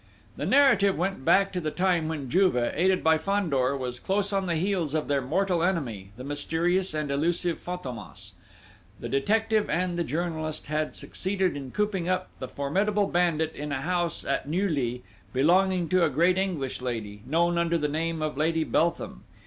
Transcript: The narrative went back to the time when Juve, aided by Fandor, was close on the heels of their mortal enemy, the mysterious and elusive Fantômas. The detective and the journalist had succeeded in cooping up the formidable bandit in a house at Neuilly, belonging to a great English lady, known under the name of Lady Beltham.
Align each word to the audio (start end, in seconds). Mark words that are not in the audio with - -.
The 0.35 0.47
narrative 0.47 0.97
went 0.97 1.23
back 1.23 1.53
to 1.53 1.61
the 1.61 1.69
time 1.69 2.07
when 2.07 2.27
Juve, 2.27 2.55
aided 2.57 3.03
by 3.03 3.19
Fandor, 3.19 3.77
was 3.77 3.99
close 3.99 4.33
on 4.33 4.47
the 4.47 4.55
heels 4.55 4.95
of 4.95 5.07
their 5.07 5.21
mortal 5.21 5.61
enemy, 5.61 6.09
the 6.17 6.23
mysterious 6.23 6.95
and 6.95 7.11
elusive 7.11 7.63
Fantômas. 7.63 8.31
The 8.99 9.07
detective 9.09 9.69
and 9.69 9.99
the 9.99 10.03
journalist 10.03 10.65
had 10.65 10.95
succeeded 10.95 11.55
in 11.55 11.69
cooping 11.69 12.09
up 12.09 12.29
the 12.39 12.47
formidable 12.47 13.05
bandit 13.05 13.53
in 13.53 13.71
a 13.71 13.81
house 13.83 14.25
at 14.25 14.49
Neuilly, 14.49 15.03
belonging 15.33 15.87
to 15.89 16.03
a 16.03 16.09
great 16.09 16.39
English 16.39 16.81
lady, 16.81 17.21
known 17.27 17.59
under 17.59 17.77
the 17.77 17.87
name 17.87 18.23
of 18.23 18.35
Lady 18.35 18.63
Beltham. 18.63 19.21